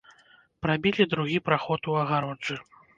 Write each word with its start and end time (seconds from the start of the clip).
Прабілі 0.67 1.07
другі 1.13 1.39
праход 1.51 1.81
у 1.95 2.03
агароджы. 2.05 2.63